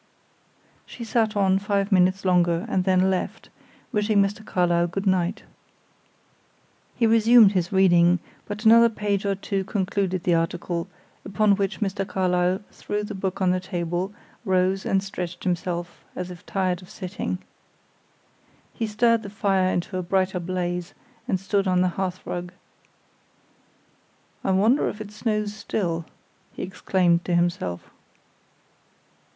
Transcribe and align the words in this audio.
She 0.87 1.03
sat 1.03 1.35
on 1.37 1.59
five 1.59 1.91
minutes 1.91 2.25
longer, 2.25 2.65
and 2.67 2.85
then 2.85 3.11
left, 3.11 3.49
wishing 3.91 4.19
Mr. 4.19 4.43
Carlyle 4.43 4.87
good 4.87 5.05
night. 5.05 5.43
He 6.95 7.05
resumed 7.05 7.51
his 7.51 7.71
reading; 7.71 8.17
but 8.47 8.65
another 8.65 8.89
page 8.89 9.27
or 9.27 9.35
two 9.35 9.63
concluded 9.63 10.23
the 10.23 10.33
article, 10.33 10.87
upon 11.23 11.55
which 11.55 11.81
Mr. 11.81 12.03
Carlyle 12.03 12.61
threw 12.71 13.03
the 13.03 13.13
book 13.13 13.43
on 13.43 13.51
the 13.51 13.59
table, 13.59 14.11
rose 14.43 14.87
and 14.87 15.03
stretched 15.03 15.43
himself, 15.43 16.03
as 16.15 16.31
if 16.31 16.43
tired 16.47 16.81
of 16.81 16.89
sitting. 16.89 17.37
He 18.73 18.87
stirred 18.87 19.21
the 19.21 19.29
fire 19.29 19.69
into 19.71 19.99
a 19.99 20.01
brighter 20.01 20.39
blaze, 20.39 20.95
and 21.27 21.39
stood 21.39 21.67
on 21.67 21.81
the 21.81 21.89
hearthrug. 21.89 22.51
"I 24.43 24.49
wonder 24.49 24.89
if 24.89 24.99
it 24.99 25.11
snows 25.11 25.53
still?" 25.53 26.05
he 26.53 26.63
exclaimed 26.63 27.23
to 27.25 27.35
himself. 27.35 27.91